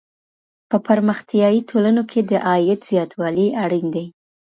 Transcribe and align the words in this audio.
په 0.69 0.77
پرمختیايي 0.87 1.61
ټولنو 1.69 2.01
کي 2.11 2.19
د 2.29 2.31
عاید 2.47 2.79
زیاتوالی 2.89 3.47
اړین 3.63 3.87
دی. 3.95 4.05